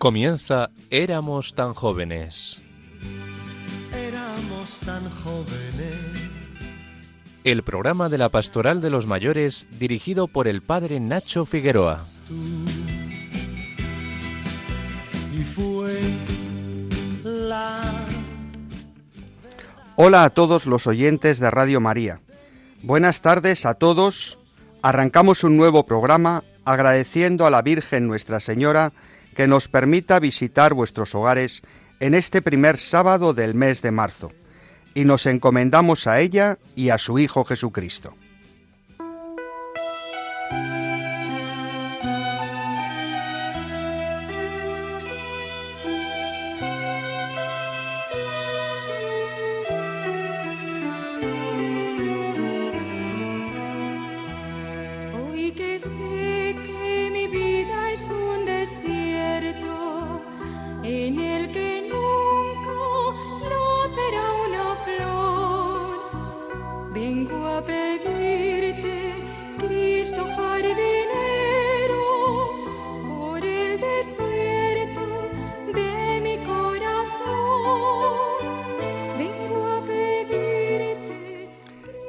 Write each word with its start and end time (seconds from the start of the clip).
Comienza 0.00 0.70
Éramos 0.88 1.54
tan 1.54 1.74
jóvenes. 1.74 2.62
Éramos 3.94 4.80
tan 4.80 5.10
jóvenes. 5.10 6.30
El 7.44 7.62
programa 7.62 8.08
de 8.08 8.16
la 8.16 8.30
Pastoral 8.30 8.80
de 8.80 8.88
los 8.88 9.06
Mayores 9.06 9.68
dirigido 9.78 10.26
por 10.26 10.48
el 10.48 10.62
padre 10.62 11.00
Nacho 11.00 11.44
Figueroa. 11.44 12.02
Y 15.38 15.42
fue 15.42 16.00
la 17.22 18.06
Hola 19.96 20.24
a 20.24 20.30
todos 20.30 20.64
los 20.64 20.86
oyentes 20.86 21.40
de 21.40 21.50
Radio 21.50 21.78
María. 21.78 22.22
Buenas 22.82 23.20
tardes 23.20 23.66
a 23.66 23.74
todos. 23.74 24.38
Arrancamos 24.80 25.44
un 25.44 25.58
nuevo 25.58 25.84
programa 25.84 26.42
agradeciendo 26.64 27.44
a 27.44 27.50
la 27.50 27.60
Virgen 27.60 28.06
Nuestra 28.06 28.40
Señora 28.40 28.94
que 29.34 29.46
nos 29.46 29.68
permita 29.68 30.18
visitar 30.20 30.74
vuestros 30.74 31.14
hogares 31.14 31.62
en 32.00 32.14
este 32.14 32.42
primer 32.42 32.78
sábado 32.78 33.34
del 33.34 33.54
mes 33.54 33.82
de 33.82 33.90
marzo. 33.90 34.32
Y 34.94 35.04
nos 35.04 35.26
encomendamos 35.26 36.06
a 36.06 36.20
ella 36.20 36.58
y 36.74 36.90
a 36.90 36.98
su 36.98 37.18
Hijo 37.18 37.44
Jesucristo. 37.44 38.14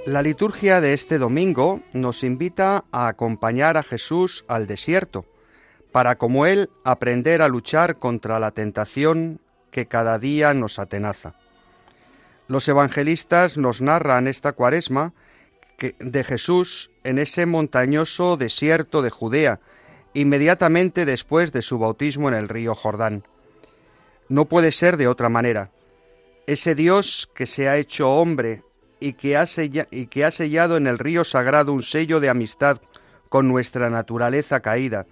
La 0.05 0.23
liturgia 0.23 0.81
de 0.81 0.95
este 0.95 1.19
domingo 1.19 1.81
nos 1.93 2.23
invita 2.23 2.85
a 2.91 3.07
acompañar 3.07 3.77
a 3.77 3.83
Jesús 3.83 4.43
al 4.47 4.65
desierto, 4.65 5.25
para 5.91 6.17
como 6.17 6.47
Él 6.47 6.71
aprender 6.83 7.43
a 7.43 7.47
luchar 7.47 7.99
contra 7.99 8.39
la 8.39 8.49
tentación 8.49 9.41
que 9.69 9.85
cada 9.85 10.17
día 10.17 10.55
nos 10.55 10.79
atenaza. 10.79 11.35
Los 12.47 12.67
evangelistas 12.67 13.59
nos 13.59 13.79
narran 13.79 14.25
esta 14.25 14.53
cuaresma 14.53 15.13
de 15.99 16.23
Jesús 16.23 16.89
en 17.03 17.19
ese 17.19 17.45
montañoso 17.45 18.37
desierto 18.37 19.03
de 19.03 19.11
Judea, 19.11 19.59
inmediatamente 20.15 21.05
después 21.05 21.51
de 21.51 21.61
su 21.61 21.77
bautismo 21.77 22.27
en 22.27 22.33
el 22.33 22.49
río 22.49 22.73
Jordán. 22.73 23.23
No 24.29 24.45
puede 24.45 24.71
ser 24.71 24.97
de 24.97 25.07
otra 25.07 25.29
manera. 25.29 25.69
Ese 26.47 26.73
Dios 26.73 27.29
que 27.35 27.45
se 27.45 27.69
ha 27.69 27.77
hecho 27.77 28.15
hombre 28.15 28.63
y 29.01 29.13
que, 29.13 29.35
ha 29.35 30.31
sellado 30.31 30.77
en 30.77 30.87
el 30.87 30.99
río 30.99 31.23
sagrado 31.23 31.73
un 31.73 31.81
sello 31.81 32.19
de 32.19 32.29
amistad 32.29 32.79
con 33.29 33.47
nuestra 33.47 33.89
naturaleza 33.89 34.59
caída, 34.59 35.07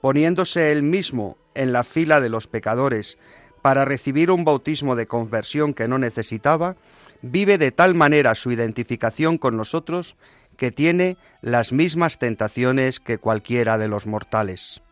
poniéndose 0.00 0.72
él 0.72 0.82
mismo 0.82 1.36
en 1.54 1.72
la 1.72 1.84
fila 1.84 2.20
de 2.20 2.30
los 2.30 2.46
pecadores 2.46 3.18
para 3.62 3.84
recibir 3.84 4.30
un 4.30 4.44
bautismo 4.44 4.96
de 4.96 5.06
conversión 5.06 5.74
que 5.74 5.86
no 5.86 5.98
necesitaba, 5.98 6.76
vive 7.22 7.58
de 7.58 7.70
tal 7.70 7.94
manera 7.94 8.34
su 8.34 8.50
identificación 8.50 9.38
con 9.38 9.56
nosotros 9.56 10.16
que 10.56 10.72
tiene 10.72 11.16
las 11.42 11.72
mismas 11.72 12.18
tentaciones 12.18 13.00
que 13.00 13.18
cualquiera 13.18 13.76
de 13.76 13.88
los 13.88 14.06
mortales. 14.06 14.82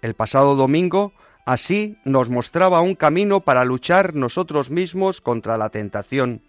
El 0.00 0.14
pasado 0.14 0.56
domingo 0.56 1.12
así 1.44 1.98
nos 2.04 2.30
mostraba 2.30 2.80
un 2.80 2.94
camino 2.94 3.40
para 3.40 3.64
luchar 3.64 4.14
nosotros 4.14 4.70
mismos 4.70 5.20
contra 5.20 5.58
la 5.58 5.68
tentación, 5.68 6.42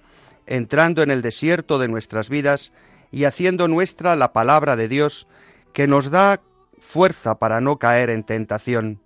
entrando 0.47 1.03
en 1.03 1.11
el 1.11 1.22
desierto 1.22 1.79
de 1.79 1.88
nuestras 1.88 2.29
vidas 2.29 2.72
y 3.11 3.25
haciendo 3.25 3.67
nuestra 3.67 4.16
la 4.16 4.33
palabra 4.33 4.75
de 4.75 4.88
Dios 4.88 5.28
que 5.73 5.88
nos 5.88 6.09
da 6.09 6.41
fuerza 6.79 7.39
para 7.39 7.61
no 7.61 7.78
caer 7.78 8.09
en 8.09 8.23
tentación. 8.23 9.00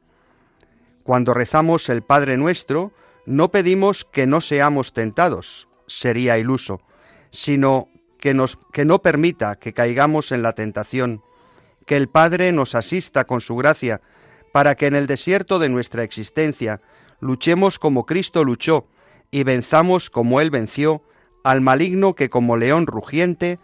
Cuando 1.03 1.33
rezamos 1.33 1.89
el 1.89 2.03
Padre 2.03 2.37
nuestro, 2.37 2.91
no 3.25 3.49
pedimos 3.49 4.05
que 4.05 4.27
no 4.27 4.41
seamos 4.41 4.93
tentados, 4.93 5.67
sería 5.87 6.37
iluso, 6.37 6.81
sino 7.31 7.89
que, 8.19 8.33
nos, 8.33 8.57
que 8.73 8.85
no 8.85 9.01
permita 9.01 9.55
que 9.57 9.73
caigamos 9.73 10.31
en 10.31 10.41
la 10.41 10.53
tentación, 10.53 11.23
que 11.85 11.95
el 11.95 12.09
Padre 12.09 12.51
nos 12.51 12.75
asista 12.75 13.25
con 13.25 13.41
su 13.41 13.55
gracia, 13.55 14.01
para 14.51 14.75
que 14.75 14.87
en 14.87 14.95
el 14.95 15.07
desierto 15.07 15.59
de 15.59 15.69
nuestra 15.69 16.03
existencia 16.03 16.81
luchemos 17.19 17.79
como 17.79 18.05
Cristo 18.05 18.43
luchó 18.43 18.87
y 19.31 19.43
venzamos 19.43 20.09
como 20.09 20.41
Él 20.41 20.49
venció 20.49 21.03
al 21.43 21.61
maligno 21.61 22.13
que 22.15 22.29
como 22.29 22.57
león 22.57 22.87
rugiente 22.87 23.59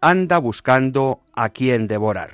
anda 0.00 0.38
buscando 0.38 1.20
a 1.34 1.50
quien 1.50 1.86
devorar. 1.86 2.30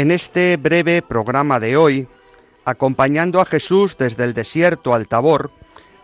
En 0.00 0.10
este 0.10 0.56
breve 0.56 1.02
programa 1.02 1.60
de 1.60 1.76
hoy, 1.76 2.08
acompañando 2.64 3.38
a 3.38 3.44
Jesús 3.44 3.98
desde 3.98 4.24
el 4.24 4.32
desierto 4.32 4.94
al 4.94 5.08
Tabor, 5.08 5.50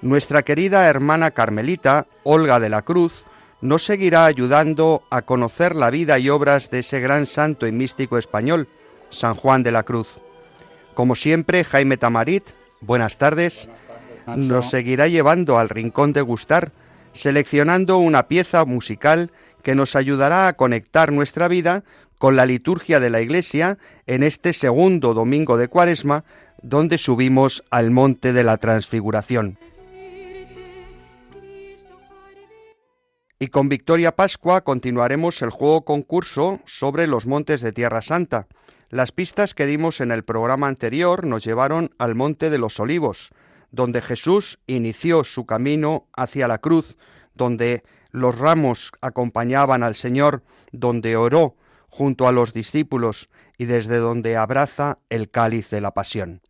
nuestra 0.02 0.42
querida 0.42 0.88
hermana 0.88 1.30
Carmelita, 1.30 2.06
Olga 2.22 2.60
de 2.60 2.68
la 2.68 2.82
Cruz, 2.82 3.24
nos 3.60 3.84
seguirá 3.84 4.26
ayudando 4.26 5.02
a 5.10 5.22
conocer 5.22 5.74
la 5.74 5.90
vida 5.90 6.18
y 6.18 6.28
obras 6.28 6.70
de 6.70 6.80
ese 6.80 7.00
gran 7.00 7.26
santo 7.26 7.66
y 7.66 7.72
místico 7.72 8.18
español, 8.18 8.68
San 9.10 9.34
Juan 9.34 9.62
de 9.62 9.72
la 9.72 9.82
Cruz. 9.82 10.20
Como 10.94 11.14
siempre, 11.14 11.64
Jaime 11.64 11.96
Tamarit, 11.96 12.44
buenas 12.80 13.16
tardes, 13.16 13.70
nos 14.26 14.70
seguirá 14.70 15.08
llevando 15.08 15.58
al 15.58 15.68
rincón 15.68 16.12
de 16.12 16.20
gustar, 16.20 16.72
seleccionando 17.12 17.98
una 17.98 18.28
pieza 18.28 18.64
musical 18.64 19.30
que 19.62 19.74
nos 19.74 19.96
ayudará 19.96 20.48
a 20.48 20.52
conectar 20.52 21.12
nuestra 21.12 21.48
vida 21.48 21.82
con 22.18 22.36
la 22.36 22.46
liturgia 22.46 23.00
de 23.00 23.10
la 23.10 23.20
Iglesia 23.20 23.78
en 24.06 24.22
este 24.22 24.52
segundo 24.52 25.14
domingo 25.14 25.56
de 25.56 25.68
Cuaresma, 25.68 26.24
donde 26.62 26.98
subimos 26.98 27.64
al 27.70 27.90
monte 27.90 28.32
de 28.32 28.42
la 28.42 28.56
Transfiguración. 28.56 29.58
Y 33.38 33.48
con 33.48 33.68
Victoria 33.68 34.16
Pascua 34.16 34.62
continuaremos 34.62 35.42
el 35.42 35.50
juego 35.50 35.84
concurso 35.84 36.60
sobre 36.64 37.06
los 37.06 37.26
montes 37.26 37.60
de 37.60 37.72
Tierra 37.72 38.00
Santa. 38.00 38.46
Las 38.88 39.12
pistas 39.12 39.52
que 39.52 39.66
dimos 39.66 40.00
en 40.00 40.10
el 40.10 40.24
programa 40.24 40.68
anterior 40.68 41.26
nos 41.26 41.44
llevaron 41.44 41.90
al 41.98 42.14
Monte 42.14 42.48
de 42.48 42.56
los 42.56 42.80
Olivos, 42.80 43.30
donde 43.70 44.00
Jesús 44.00 44.58
inició 44.66 45.22
su 45.22 45.44
camino 45.44 46.06
hacia 46.14 46.48
la 46.48 46.58
cruz, 46.58 46.96
donde 47.34 47.82
los 48.10 48.38
ramos 48.38 48.92
acompañaban 49.02 49.82
al 49.82 49.96
Señor, 49.96 50.42
donde 50.72 51.16
oró 51.16 51.56
junto 51.90 52.26
a 52.26 52.32
los 52.32 52.54
discípulos 52.54 53.28
y 53.58 53.66
desde 53.66 53.98
donde 53.98 54.38
abraza 54.38 54.98
el 55.10 55.30
cáliz 55.30 55.68
de 55.68 55.82
la 55.82 55.90
pasión. 55.90 56.40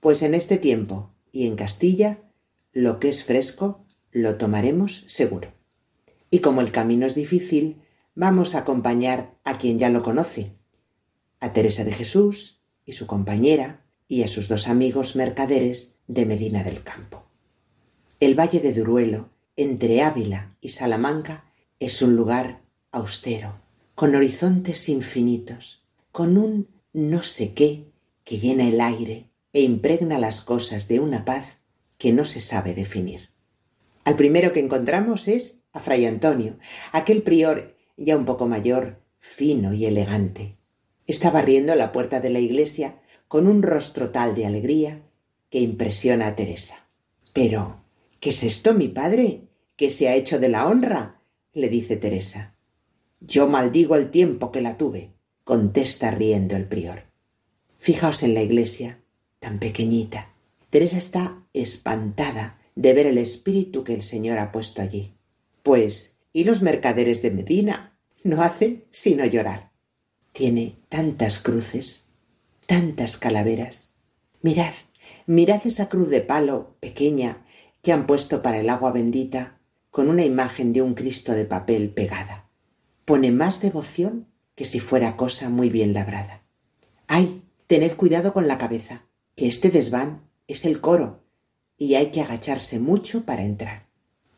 Pues 0.00 0.22
en 0.22 0.34
este 0.34 0.56
tiempo 0.56 1.14
y 1.30 1.46
en 1.46 1.54
Castilla, 1.54 2.24
lo 2.72 2.98
que 2.98 3.08
es 3.08 3.22
fresco 3.22 3.86
lo 4.10 4.36
tomaremos 4.36 5.04
seguro. 5.06 5.54
Y 6.28 6.40
como 6.40 6.60
el 6.60 6.72
camino 6.72 7.06
es 7.06 7.14
difícil, 7.14 7.82
vamos 8.14 8.54
a 8.54 8.58
acompañar 8.58 9.34
a 9.44 9.58
quien 9.58 9.78
ya 9.78 9.88
lo 9.88 10.02
conoce, 10.02 10.52
a 11.40 11.52
Teresa 11.52 11.84
de 11.84 11.92
Jesús 11.92 12.60
y 12.84 12.92
su 12.92 13.06
compañera 13.06 13.84
y 14.08 14.22
a 14.22 14.28
sus 14.28 14.48
dos 14.48 14.68
amigos 14.68 15.16
mercaderes 15.16 15.96
de 16.06 16.26
Medina 16.26 16.62
del 16.62 16.82
Campo. 16.82 17.24
El 18.20 18.38
valle 18.38 18.60
de 18.60 18.72
Duruelo, 18.72 19.28
entre 19.56 20.02
Ávila 20.02 20.50
y 20.60 20.70
Salamanca, 20.70 21.44
es 21.80 22.02
un 22.02 22.14
lugar 22.14 22.62
austero, 22.90 23.60
con 23.94 24.14
horizontes 24.14 24.88
infinitos, 24.88 25.84
con 26.12 26.36
un 26.36 26.68
no 26.92 27.22
sé 27.22 27.54
qué 27.54 27.90
que 28.24 28.38
llena 28.38 28.68
el 28.68 28.80
aire 28.80 29.30
e 29.52 29.62
impregna 29.62 30.18
las 30.18 30.40
cosas 30.40 30.88
de 30.88 31.00
una 31.00 31.24
paz 31.24 31.58
que 31.98 32.12
no 32.12 32.24
se 32.24 32.40
sabe 32.40 32.74
definir. 32.74 33.30
Al 34.04 34.16
primero 34.16 34.52
que 34.52 34.60
encontramos 34.60 35.28
es 35.28 35.60
a 35.72 35.80
Fray 35.80 36.06
Antonio, 36.06 36.58
aquel 36.92 37.22
prior 37.22 37.71
ya 37.96 38.16
un 38.16 38.24
poco 38.24 38.46
mayor, 38.46 39.02
fino 39.18 39.72
y 39.72 39.86
elegante. 39.86 40.56
Estaba 41.06 41.42
riendo 41.42 41.72
a 41.72 41.76
la 41.76 41.92
puerta 41.92 42.20
de 42.20 42.30
la 42.30 42.38
iglesia 42.38 43.00
con 43.28 43.46
un 43.46 43.62
rostro 43.62 44.10
tal 44.10 44.34
de 44.34 44.46
alegría 44.46 45.02
que 45.50 45.60
impresiona 45.60 46.28
a 46.28 46.36
Teresa. 46.36 46.88
Pero, 47.32 47.84
¿qué 48.20 48.30
es 48.30 48.42
esto, 48.42 48.74
mi 48.74 48.88
padre? 48.88 49.48
¿Qué 49.76 49.90
se 49.90 50.08
ha 50.08 50.14
hecho 50.14 50.38
de 50.38 50.48
la 50.48 50.66
honra? 50.66 51.22
le 51.52 51.68
dice 51.68 51.96
Teresa. 51.96 52.56
Yo 53.20 53.46
maldigo 53.46 53.96
el 53.96 54.10
tiempo 54.10 54.50
que 54.50 54.60
la 54.60 54.76
tuve, 54.76 55.12
contesta 55.44 56.10
riendo 56.10 56.56
el 56.56 56.66
prior. 56.66 57.04
Fijaos 57.78 58.22
en 58.22 58.34
la 58.34 58.42
iglesia, 58.42 59.02
tan 59.38 59.58
pequeñita. 59.58 60.34
Teresa 60.70 60.98
está 60.98 61.44
espantada 61.52 62.58
de 62.74 62.92
ver 62.94 63.06
el 63.06 63.18
espíritu 63.18 63.84
que 63.84 63.94
el 63.94 64.02
Señor 64.02 64.38
ha 64.38 64.52
puesto 64.52 64.82
allí. 64.82 65.14
Pues, 65.62 66.21
¿y 66.32 66.44
los 66.44 66.62
mercaderes 66.62 67.22
de 67.22 67.30
Medina? 67.30 67.98
No 68.24 68.42
hacen 68.42 68.84
sino 68.90 69.24
llorar. 69.24 69.72
Tiene 70.32 70.78
tantas 70.88 71.38
cruces, 71.38 72.08
tantas 72.66 73.16
calaveras. 73.16 73.94
Mirad, 74.40 74.72
mirad 75.26 75.60
esa 75.66 75.88
cruz 75.88 76.08
de 76.08 76.20
palo 76.20 76.76
pequeña 76.80 77.44
que 77.82 77.92
han 77.92 78.06
puesto 78.06 78.42
para 78.42 78.60
el 78.60 78.70
agua 78.70 78.92
bendita 78.92 79.58
con 79.90 80.08
una 80.08 80.24
imagen 80.24 80.72
de 80.72 80.82
un 80.82 80.94
Cristo 80.94 81.32
de 81.32 81.44
papel 81.44 81.90
pegada. 81.90 82.48
Pone 83.04 83.30
más 83.30 83.60
devoción 83.60 84.28
que 84.54 84.64
si 84.64 84.80
fuera 84.80 85.16
cosa 85.16 85.50
muy 85.50 85.68
bien 85.68 85.92
labrada. 85.92 86.42
¡Ay! 87.08 87.42
Tened 87.66 87.96
cuidado 87.96 88.32
con 88.32 88.48
la 88.48 88.58
cabeza, 88.58 89.06
que 89.34 89.48
este 89.48 89.70
desván 89.70 90.28
es 90.46 90.64
el 90.64 90.80
coro 90.80 91.24
y 91.78 91.94
hay 91.94 92.10
que 92.10 92.20
agacharse 92.20 92.78
mucho 92.78 93.24
para 93.24 93.44
entrar. 93.44 93.88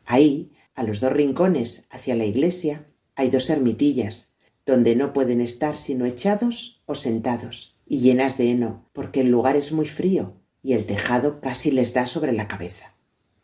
Ahí, 0.05 0.51
a 0.75 0.83
los 0.83 0.99
dos 0.99 1.11
rincones 1.11 1.87
hacia 1.89 2.15
la 2.15 2.25
iglesia, 2.25 2.87
hay 3.15 3.29
dos 3.29 3.49
ermitillas, 3.49 4.33
donde 4.65 4.95
no 4.95 5.13
pueden 5.13 5.41
estar 5.41 5.77
sino 5.77 6.05
echados 6.05 6.83
o 6.85 6.95
sentados, 6.95 7.77
y 7.87 7.99
llenas 7.99 8.37
de 8.37 8.51
heno, 8.51 8.89
porque 8.93 9.21
el 9.21 9.29
lugar 9.29 9.55
es 9.55 9.71
muy 9.71 9.87
frío 9.87 10.41
y 10.61 10.73
el 10.73 10.87
tejado 10.87 11.41
casi 11.41 11.69
les 11.69 11.93
da 11.93 12.07
sobre 12.07 12.33
la 12.33 12.47
cabeza. 12.47 12.95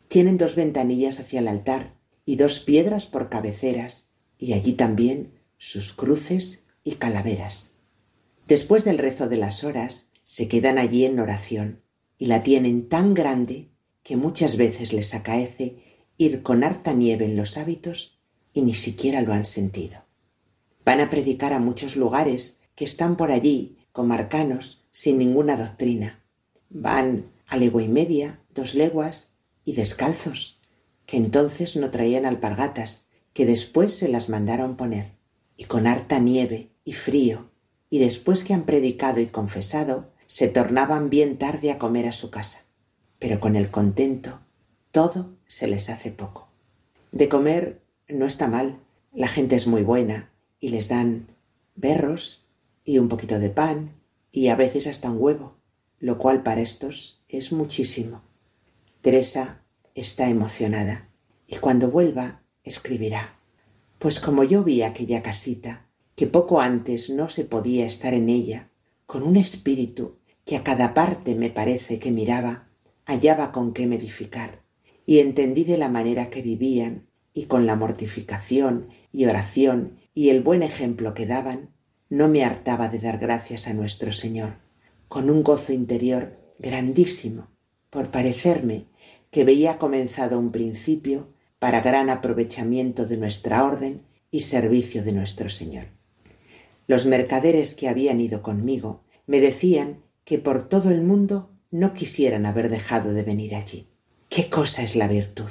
Tienen 0.08 0.38
dos 0.38 0.56
ventanillas 0.56 1.20
hacia 1.20 1.38
el 1.38 1.46
altar 1.46 1.94
y 2.24 2.34
dos 2.34 2.58
piedras 2.58 3.06
por 3.06 3.28
cabeceras, 3.28 4.08
y 4.38 4.54
allí 4.54 4.72
también 4.72 5.32
sus 5.56 5.92
cruces 5.92 6.64
y 6.82 6.96
calaveras. 6.96 7.74
Después 8.48 8.84
del 8.84 8.98
rezo 8.98 9.28
de 9.28 9.36
las 9.36 9.62
horas, 9.62 10.10
se 10.24 10.48
quedan 10.48 10.78
allí 10.78 11.04
en 11.04 11.20
oración, 11.20 11.82
y 12.18 12.26
la 12.26 12.42
tienen 12.42 12.88
tan 12.88 13.14
grande 13.14 13.70
que 14.02 14.16
muchas 14.16 14.56
veces 14.56 14.92
les 14.92 15.14
acaece 15.14 15.91
con 16.42 16.62
harta 16.62 16.92
nieve 16.92 17.24
en 17.24 17.36
los 17.36 17.58
hábitos 17.58 18.20
y 18.52 18.62
ni 18.62 18.74
siquiera 18.74 19.22
lo 19.22 19.32
han 19.32 19.44
sentido. 19.44 20.04
Van 20.84 21.00
a 21.00 21.10
predicar 21.10 21.52
a 21.52 21.58
muchos 21.58 21.96
lugares 21.96 22.60
que 22.74 22.84
están 22.84 23.16
por 23.16 23.30
allí, 23.30 23.78
comarcanos, 23.92 24.84
sin 24.90 25.18
ninguna 25.18 25.56
doctrina. 25.56 26.22
Van 26.70 27.32
a 27.48 27.56
legua 27.56 27.82
y 27.82 27.88
media, 27.88 28.40
dos 28.54 28.74
leguas, 28.74 29.34
y 29.64 29.74
descalzos, 29.74 30.60
que 31.06 31.16
entonces 31.16 31.76
no 31.76 31.90
traían 31.90 32.26
alpargatas, 32.26 33.06
que 33.32 33.46
después 33.46 33.94
se 33.94 34.08
las 34.08 34.28
mandaron 34.28 34.76
poner, 34.76 35.16
y 35.56 35.64
con 35.64 35.86
harta 35.86 36.18
nieve 36.18 36.70
y 36.84 36.92
frío, 36.92 37.50
y 37.90 37.98
después 37.98 38.42
que 38.44 38.54
han 38.54 38.64
predicado 38.64 39.20
y 39.20 39.26
confesado, 39.26 40.10
se 40.26 40.48
tornaban 40.48 41.10
bien 41.10 41.36
tarde 41.36 41.70
a 41.70 41.78
comer 41.78 42.08
a 42.08 42.12
su 42.12 42.30
casa. 42.30 42.64
Pero 43.18 43.38
con 43.38 43.54
el 43.54 43.70
contento, 43.70 44.40
todo 44.92 45.34
se 45.46 45.66
les 45.66 45.90
hace 45.90 46.12
poco. 46.12 46.48
De 47.10 47.28
comer 47.28 47.82
no 48.08 48.26
está 48.26 48.46
mal, 48.46 48.78
la 49.12 49.26
gente 49.26 49.56
es 49.56 49.66
muy 49.66 49.82
buena, 49.82 50.30
y 50.60 50.68
les 50.68 50.88
dan 50.88 51.28
berros 51.74 52.48
y 52.84 52.98
un 52.98 53.08
poquito 53.08 53.38
de 53.38 53.50
pan, 53.50 53.94
y 54.30 54.48
a 54.48 54.56
veces 54.56 54.86
hasta 54.86 55.10
un 55.10 55.16
huevo, 55.20 55.56
lo 55.98 56.18
cual 56.18 56.42
para 56.42 56.60
estos 56.60 57.22
es 57.28 57.52
muchísimo. 57.52 58.22
Teresa 59.00 59.62
está 59.94 60.28
emocionada 60.28 61.08
y 61.46 61.56
cuando 61.56 61.90
vuelva 61.90 62.42
escribirá. 62.62 63.38
Pues 63.98 64.20
como 64.20 64.44
yo 64.44 64.62
vi 64.62 64.82
aquella 64.82 65.22
casita, 65.22 65.86
que 66.16 66.26
poco 66.26 66.60
antes 66.60 67.10
no 67.10 67.28
se 67.30 67.44
podía 67.44 67.86
estar 67.86 68.14
en 68.14 68.28
ella, 68.28 68.70
con 69.06 69.22
un 69.22 69.36
espíritu 69.36 70.18
que 70.44 70.56
a 70.56 70.64
cada 70.64 70.92
parte 70.92 71.34
me 71.34 71.50
parece 71.50 71.98
que 71.98 72.10
miraba, 72.10 72.68
hallaba 73.06 73.52
con 73.52 73.72
qué 73.72 73.84
edificar, 73.84 74.62
y 75.06 75.18
entendí 75.18 75.64
de 75.64 75.78
la 75.78 75.88
manera 75.88 76.30
que 76.30 76.42
vivían, 76.42 77.06
y 77.34 77.44
con 77.44 77.66
la 77.66 77.76
mortificación 77.76 78.88
y 79.10 79.24
oración 79.24 79.98
y 80.14 80.28
el 80.28 80.42
buen 80.42 80.62
ejemplo 80.62 81.14
que 81.14 81.26
daban, 81.26 81.70
no 82.08 82.28
me 82.28 82.44
hartaba 82.44 82.88
de 82.88 82.98
dar 82.98 83.18
gracias 83.18 83.68
a 83.68 83.74
nuestro 83.74 84.12
Señor, 84.12 84.58
con 85.08 85.30
un 85.30 85.42
gozo 85.42 85.72
interior 85.72 86.38
grandísimo, 86.58 87.48
por 87.88 88.10
parecerme 88.10 88.86
que 89.30 89.44
veía 89.44 89.78
comenzado 89.78 90.38
un 90.38 90.52
principio 90.52 91.32
para 91.58 91.80
gran 91.80 92.10
aprovechamiento 92.10 93.06
de 93.06 93.16
nuestra 93.16 93.64
orden 93.64 94.02
y 94.30 94.42
servicio 94.42 95.02
de 95.02 95.12
nuestro 95.12 95.48
Señor. 95.48 95.86
Los 96.86 97.06
mercaderes 97.06 97.74
que 97.74 97.88
habían 97.88 98.20
ido 98.20 98.42
conmigo 98.42 99.04
me 99.26 99.40
decían 99.40 100.02
que 100.24 100.38
por 100.38 100.68
todo 100.68 100.90
el 100.90 101.02
mundo 101.02 101.50
no 101.70 101.94
quisieran 101.94 102.44
haber 102.44 102.68
dejado 102.68 103.14
de 103.14 103.22
venir 103.22 103.54
allí. 103.54 103.91
¿Qué 104.34 104.48
cosa 104.48 104.82
es 104.82 104.96
la 104.96 105.08
virtud? 105.08 105.50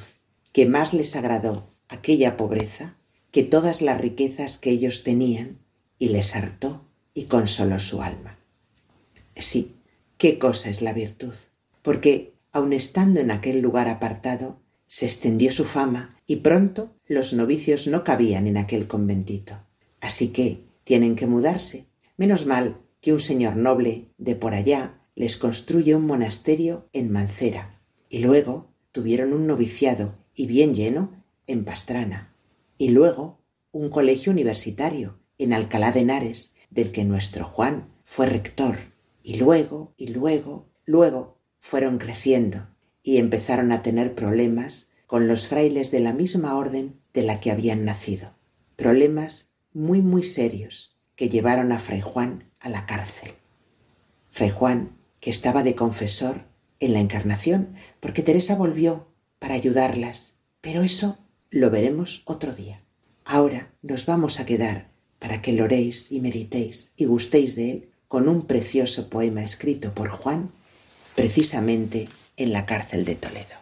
Que 0.54 0.66
más 0.66 0.92
les 0.92 1.16
agradó 1.16 1.70
aquella 1.88 2.36
pobreza 2.36 2.98
que 3.30 3.44
todas 3.44 3.84
las 3.84 4.02
riquezas 4.02 4.58
que 4.58 4.72
ellos 4.72 5.04
tenían 5.04 5.60
y 6.00 6.10
les 6.10 6.36
hartó 6.36 6.90
y 7.14 7.26
consoló 7.26 7.80
su 7.80 8.02
alma. 8.02 8.40
Sí, 9.36 9.76
qué 10.18 10.40
cosa 10.40 10.72
es 10.72 10.82
la 10.82 10.94
virtud, 10.94 11.36
porque 11.84 12.34
aun 12.52 12.74
estando 12.74 13.20
en 13.20 13.30
aquel 13.30 13.62
lugar 13.62 13.88
apartado, 13.88 14.60
se 14.88 15.06
extendió 15.06 15.52
su 15.52 15.66
fama 15.66 16.10
y 16.26 16.38
pronto 16.38 16.96
los 17.06 17.34
novicios 17.34 17.86
no 17.86 18.04
cabían 18.04 18.48
en 18.48 18.58
aquel 18.58 18.88
conventito. 18.88 19.62
Así 20.00 20.30
que 20.30 20.66
tienen 20.86 21.16
que 21.16 21.28
mudarse. 21.28 21.86
Menos 22.18 22.48
mal 22.48 22.82
que 23.00 23.14
un 23.14 23.20
señor 23.20 23.58
noble 23.58 24.08
de 24.18 24.34
por 24.34 24.56
allá 24.56 25.04
les 25.14 25.38
construye 25.38 25.94
un 25.94 26.08
monasterio 26.08 26.90
en 26.94 27.12
Mancera. 27.12 27.78
Y 28.10 28.18
luego 28.18 28.71
tuvieron 28.92 29.34
un 29.34 29.48
noviciado 29.48 30.16
y 30.36 30.48
bien 30.48 30.74
lleno 30.74 31.24
en 31.48 31.66
Pastrana, 31.66 32.34
y 32.78 32.90
luego 32.90 33.40
un 33.72 33.90
colegio 33.90 34.32
universitario 34.32 35.20
en 35.38 35.54
Alcalá 35.54 35.92
de 35.92 36.02
Henares, 36.02 36.56
del 36.70 36.92
que 36.92 37.04
nuestro 37.04 37.46
Juan 37.46 37.90
fue 38.04 38.26
rector, 38.26 38.78
y 39.24 39.38
luego, 39.38 39.94
y 39.98 40.08
luego, 40.08 40.70
luego 40.86 41.38
fueron 41.60 41.98
creciendo 41.98 42.68
y 43.04 43.18
empezaron 43.18 43.72
a 43.72 43.82
tener 43.82 44.16
problemas 44.16 44.90
con 45.08 45.28
los 45.28 45.48
frailes 45.48 45.92
de 45.92 46.00
la 46.00 46.14
misma 46.14 46.56
orden 46.56 47.00
de 47.14 47.24
la 47.24 47.40
que 47.40 47.52
habían 47.52 47.86
nacido. 47.86 48.34
Problemas 48.76 49.52
muy, 49.74 50.02
muy 50.02 50.24
serios 50.24 50.98
que 51.16 51.30
llevaron 51.30 51.72
a 51.72 51.80
Fray 51.80 52.02
Juan 52.02 52.50
a 52.60 52.70
la 52.70 52.86
cárcel. 52.86 53.32
Fray 54.30 54.50
Juan, 54.50 54.98
que 55.20 55.30
estaba 55.30 55.64
de 55.64 55.76
confesor 55.76 56.46
en 56.82 56.94
la 56.94 57.00
Encarnación, 57.00 57.76
porque 58.02 58.24
Teresa 58.24 58.56
volvió 58.56 59.08
para 59.40 59.54
ayudarlas, 59.54 60.40
pero 60.60 60.84
eso 60.84 61.18
lo 61.50 61.70
veremos 61.70 62.24
otro 62.26 62.54
día. 62.54 62.82
Ahora 63.24 63.72
nos 63.82 64.06
vamos 64.06 64.42
a 64.42 64.46
quedar 64.46 64.92
para 65.20 65.42
que 65.42 65.54
lo 65.54 65.64
oréis 65.64 66.12
y 66.12 66.20
meditéis 66.20 66.92
y 66.98 67.06
gustéis 67.06 67.56
de 67.56 67.72
él 67.72 67.90
con 68.10 68.28
un 68.28 68.46
precioso 68.46 69.10
poema 69.10 69.42
escrito 69.42 69.94
por 69.94 70.10
Juan 70.10 70.52
precisamente 71.16 72.10
en 72.36 72.52
la 72.52 72.66
cárcel 72.66 73.06
de 73.06 73.16
Toledo. 73.16 73.56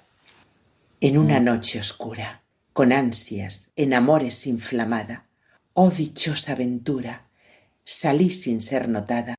En 1.01 1.17
una 1.17 1.39
noche 1.39 1.79
oscura, 1.79 2.43
con 2.73 2.91
ansias, 2.91 3.71
en 3.75 3.93
amores 3.93 4.47
inflamada, 4.47 5.27
oh 5.73 5.89
dichosa 5.89 6.53
aventura, 6.53 7.29
salí 7.83 8.31
sin 8.31 8.61
ser 8.61 8.89
notada 8.89 9.35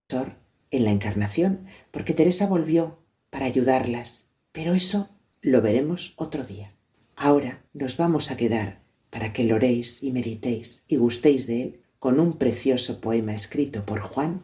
en 0.71 0.85
la 0.85 0.91
encarnación, 0.91 1.67
porque 1.91 2.15
Teresa 2.15 2.47
volvió 2.47 3.00
para 3.31 3.47
ayudarlas, 3.47 4.27
pero 4.53 4.75
eso 4.75 5.09
lo 5.41 5.63
veremos 5.63 6.15
otro 6.17 6.45
día. 6.45 6.73
Ahora 7.17 7.63
nos 7.73 7.97
vamos 7.97 8.31
a 8.31 8.37
quedar 8.37 8.81
para 9.11 9.33
que 9.33 9.45
lo 9.45 9.57
oréis 9.57 10.03
y 10.03 10.13
meditéis 10.13 10.85
y 10.89 10.97
gustéis 10.97 11.47
de 11.47 11.63
él 11.63 11.81
con 11.99 12.19
un 12.19 12.39
precioso 12.39 13.01
poema 13.01 13.35
escrito 13.35 13.85
por 13.85 14.01
Juan 14.01 14.43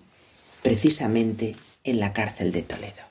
precisamente 0.63 1.57
en 1.85 2.01
la 2.01 2.13
cárcel 2.13 2.53
de 2.53 2.63
Toledo. 2.63 3.03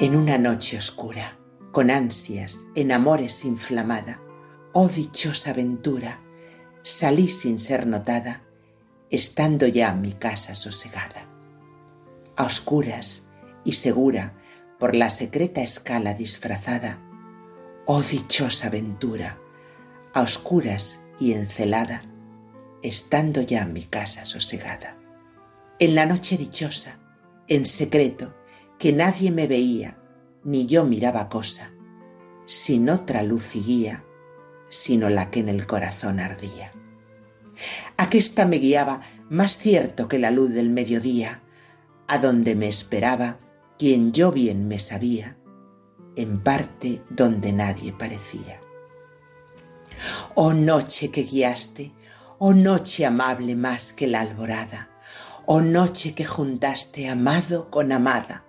En 0.00 0.16
una 0.16 0.38
noche 0.38 0.78
oscura, 0.78 1.38
con 1.72 1.90
ansias, 1.90 2.66
en 2.74 2.92
amores 2.92 3.44
inflamada, 3.44 4.20
oh 4.72 4.88
dichosa 4.88 5.50
aventura, 5.50 6.20
salí 6.82 7.28
sin 7.28 7.58
ser 7.58 7.86
notada, 7.86 8.44
estando 9.12 9.66
ya 9.66 9.92
mi 9.92 10.14
casa 10.14 10.54
sosegada. 10.54 11.28
A 12.36 12.44
oscuras 12.44 13.28
y 13.62 13.74
segura, 13.74 14.34
por 14.80 14.96
la 14.96 15.10
secreta 15.10 15.62
escala 15.62 16.14
disfrazada, 16.14 16.98
oh 17.86 18.00
dichosa 18.02 18.68
aventura, 18.68 19.38
a 20.14 20.22
oscuras 20.22 21.02
y 21.20 21.34
encelada, 21.34 22.00
estando 22.82 23.42
ya 23.42 23.66
mi 23.66 23.82
casa 23.82 24.24
sosegada. 24.24 24.96
En 25.78 25.94
la 25.94 26.06
noche 26.06 26.38
dichosa, 26.38 26.98
en 27.48 27.66
secreto, 27.66 28.34
que 28.78 28.94
nadie 28.94 29.30
me 29.30 29.46
veía, 29.46 29.98
ni 30.42 30.64
yo 30.64 30.84
miraba 30.84 31.28
cosa, 31.28 31.70
sin 32.46 32.88
otra 32.88 33.22
luz 33.22 33.54
y 33.56 33.62
guía, 33.62 34.04
sino 34.70 35.10
la 35.10 35.30
que 35.30 35.40
en 35.40 35.50
el 35.50 35.66
corazón 35.66 36.18
ardía. 36.18 36.72
Aquesta 37.96 38.46
me 38.46 38.58
guiaba 38.58 39.00
más 39.28 39.58
cierto 39.58 40.08
que 40.08 40.18
la 40.18 40.30
luz 40.30 40.52
del 40.52 40.70
mediodía, 40.70 41.42
a 42.08 42.18
donde 42.18 42.54
me 42.54 42.68
esperaba 42.68 43.38
quien 43.78 44.12
yo 44.12 44.32
bien 44.32 44.68
me 44.68 44.78
sabía, 44.78 45.38
en 46.16 46.40
parte 46.42 47.02
donde 47.10 47.52
nadie 47.52 47.92
parecía. 47.92 48.60
Oh 50.34 50.52
noche 50.52 51.10
que 51.10 51.22
guiaste, 51.22 51.92
oh 52.38 52.54
noche 52.54 53.06
amable 53.06 53.56
más 53.56 53.92
que 53.92 54.06
la 54.06 54.20
alborada, 54.20 54.90
oh 55.46 55.62
noche 55.62 56.14
que 56.14 56.24
juntaste 56.24 57.08
amado 57.08 57.70
con 57.70 57.92
amada, 57.92 58.44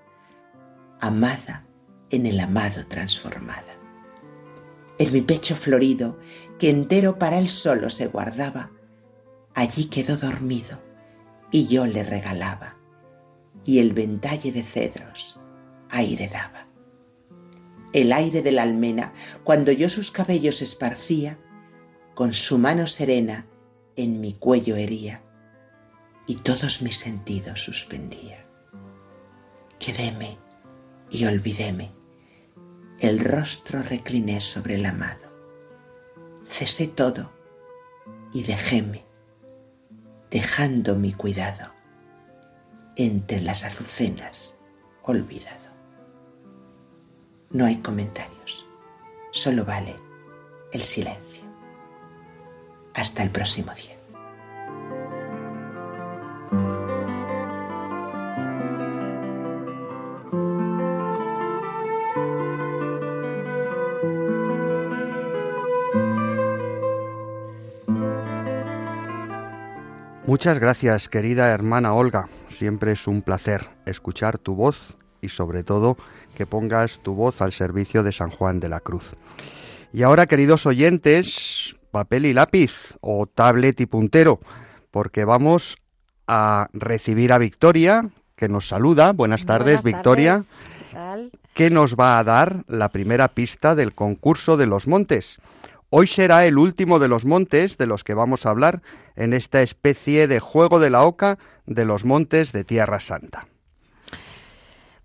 amada 1.00 1.66
en 2.10 2.26
el 2.26 2.40
amado 2.40 2.86
transformada. 2.88 3.74
En 5.00 5.12
mi 5.12 5.22
pecho 5.22 5.56
florido, 5.56 6.20
que 6.60 6.70
entero 6.70 7.18
para 7.18 7.40
él 7.40 7.50
solo 7.50 7.90
se 7.90 8.08
guardaba, 8.08 8.72
allí 9.54 9.86
quedó 9.86 10.18
dormido 10.18 10.82
y 11.52 11.68
yo 11.68 11.86
le 11.86 12.04
regalaba, 12.04 12.78
y 13.64 13.80
el 13.80 13.94
ventalle 13.94 14.52
de 14.52 14.64
cedros 14.64 15.40
aire 15.90 16.28
daba. 16.28 16.68
El 17.94 18.12
aire 18.12 18.42
de 18.42 18.52
la 18.52 18.64
almena, 18.64 19.14
cuando 19.44 19.72
yo 19.72 19.90
sus 19.90 20.10
cabellos 20.10 20.64
esparcía, 20.64 21.40
con 22.16 22.34
su 22.34 22.58
mano 22.58 22.88
serena 22.88 23.48
en 23.96 24.20
mi 24.20 24.34
cuello 24.34 24.76
hería, 24.76 25.24
y 26.26 26.36
todos 26.36 26.82
mis 26.82 26.98
sentidos 26.98 27.64
suspendía. 27.64 28.48
Quedéme 29.78 30.38
y 31.12 31.26
olvidéme. 31.26 31.92
El 33.00 33.20
rostro 33.20 33.84
recliné 33.84 34.42
sobre 34.42 34.76
el 34.76 34.86
amado. 34.86 35.32
Cesé 36.46 36.88
todo 36.88 37.32
y 38.34 38.44
dejéme, 38.44 39.06
dejando 40.34 40.96
mi 40.96 41.14
cuidado 41.14 41.72
entre 42.96 43.40
las 43.40 43.64
azucenas 43.66 44.58
olvidado. 45.04 45.70
No 47.52 47.66
hay 47.68 47.78
comentarios, 47.84 48.66
solo 49.32 49.64
vale 49.64 49.96
el 50.72 50.82
silencio. 50.82 51.44
Hasta 52.96 53.22
el 53.22 53.30
próximo 53.30 53.76
día. 53.76 53.93
Muchas 70.34 70.58
gracias, 70.58 71.10
querida 71.10 71.52
hermana 71.52 71.94
Olga. 71.94 72.28
Siempre 72.48 72.94
es 72.94 73.06
un 73.06 73.22
placer 73.22 73.70
escuchar 73.86 74.40
tu 74.40 74.56
voz 74.56 74.98
y 75.22 75.30
sobre 75.30 75.64
todo 75.64 75.96
que 76.36 76.48
pongas 76.48 76.98
tu 77.04 77.14
voz 77.14 77.40
al 77.44 77.52
servicio 77.52 78.02
de 78.02 78.14
San 78.14 78.32
Juan 78.32 78.60
de 78.60 78.68
la 78.68 78.80
Cruz. 78.80 79.14
Y 79.94 80.02
ahora, 80.02 80.26
queridos 80.26 80.66
oyentes, 80.66 81.76
papel 81.92 82.26
y 82.26 82.34
lápiz 82.34 82.98
o 83.00 83.28
tablet 83.28 83.80
y 83.82 83.86
puntero, 83.86 84.40
porque 84.90 85.24
vamos 85.24 85.78
a 86.26 86.68
recibir 86.74 87.32
a 87.32 87.38
Victoria, 87.38 88.10
que 88.36 88.50
nos 88.50 88.68
saluda. 88.68 89.12
Buenas 89.12 89.46
tardes, 89.46 89.84
Buenas 89.84 89.84
Victoria, 89.84 90.42
tardes. 90.92 91.30
¿Qué 91.54 91.70
nos 91.70 91.94
va 91.94 92.18
a 92.18 92.24
dar 92.24 92.64
la 92.66 92.90
primera 92.90 93.28
pista 93.28 93.76
del 93.76 93.94
concurso 93.94 94.58
de 94.58 94.66
los 94.66 94.88
montes. 94.88 95.38
Hoy 95.96 96.08
será 96.08 96.48
el 96.48 96.58
último 96.58 96.98
de 96.98 97.08
los 97.08 97.24
montes 97.24 97.78
de 97.78 97.86
los 97.86 98.04
que 98.04 98.16
vamos 98.16 98.48
a 98.48 98.50
hablar 98.50 98.82
en 99.16 99.32
esta 99.32 99.62
especie 99.62 100.28
de 100.28 100.40
juego 100.40 100.80
de 100.80 100.90
la 100.90 101.04
oca 101.04 101.38
de 101.68 101.86
los 101.86 102.04
montes 102.04 102.52
de 102.52 102.64
Tierra 102.64 103.00
Santa. 103.00 103.48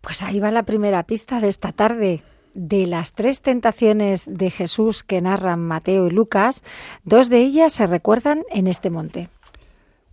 Pues 0.00 0.22
ahí 0.22 0.40
va 0.40 0.50
la 0.50 0.62
primera 0.62 1.02
pista 1.02 1.40
de 1.40 1.48
esta 1.48 1.72
tarde. 1.72 2.22
De 2.54 2.86
las 2.86 3.12
tres 3.12 3.42
tentaciones 3.42 4.24
de 4.30 4.50
Jesús 4.50 5.04
que 5.04 5.20
narran 5.20 5.60
Mateo 5.60 6.06
y 6.06 6.10
Lucas, 6.10 6.62
dos 7.04 7.28
de 7.28 7.40
ellas 7.40 7.74
se 7.74 7.86
recuerdan 7.86 8.44
en 8.50 8.66
este 8.66 8.88
monte. 8.88 9.28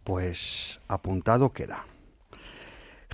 Pues 0.03 0.81
apuntado 0.89 1.53
queda. 1.53 1.85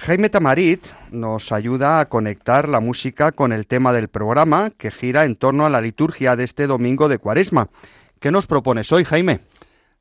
Jaime 0.04 0.30
Tamarit 0.30 0.84
nos 1.12 1.52
ayuda 1.52 2.00
a 2.00 2.10
conectar 2.10 2.68
la 2.68 2.80
música 2.80 3.32
con 3.32 3.54
el 3.54 3.68
tema 3.68 3.94
del 3.94 4.08
programa 4.08 4.72
que 4.72 4.90
gira 4.90 5.26
en 5.26 5.36
torno 5.36 5.64
a 5.64 5.70
la 5.70 5.80
liturgia 5.80 6.36
de 6.36 6.44
este 6.44 6.66
domingo 6.66 7.08
de 7.08 7.20
Cuaresma. 7.20 7.70
¿Qué 8.20 8.32
nos 8.32 8.48
propones 8.48 8.92
hoy, 8.92 9.06
Jaime? 9.06 9.42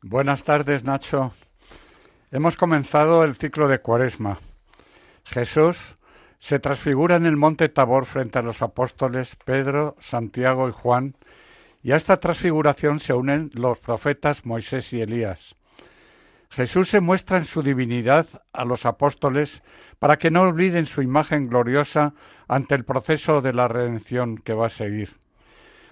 Buenas 0.00 0.42
tardes, 0.44 0.84
Nacho. 0.84 1.34
Hemos 2.30 2.56
comenzado 2.56 3.24
el 3.24 3.36
ciclo 3.36 3.68
de 3.68 3.80
Cuaresma. 3.80 4.38
Jesús 5.24 5.76
se 6.38 6.58
transfigura 6.58 7.16
en 7.16 7.26
el 7.26 7.36
monte 7.36 7.68
Tabor 7.68 8.06
frente 8.06 8.38
a 8.38 8.42
los 8.42 8.62
apóstoles 8.62 9.36
Pedro, 9.44 9.96
Santiago 10.00 10.66
y 10.70 10.72
Juan, 10.72 11.14
y 11.82 11.92
a 11.92 11.96
esta 11.96 12.18
transfiguración 12.18 13.00
se 13.00 13.12
unen 13.12 13.50
los 13.52 13.80
profetas 13.80 14.46
Moisés 14.46 14.94
y 14.94 15.02
Elías. 15.02 15.56
Jesús 16.50 16.90
se 16.90 17.00
muestra 17.00 17.38
en 17.38 17.44
su 17.44 17.62
divinidad 17.62 18.26
a 18.52 18.64
los 18.64 18.84
apóstoles 18.84 19.62
para 20.00 20.18
que 20.18 20.32
no 20.32 20.42
olviden 20.42 20.86
su 20.86 21.00
imagen 21.00 21.48
gloriosa 21.48 22.12
ante 22.48 22.74
el 22.74 22.84
proceso 22.84 23.40
de 23.40 23.52
la 23.52 23.68
redención 23.68 24.36
que 24.36 24.52
va 24.52 24.66
a 24.66 24.70
seguir. 24.70 25.16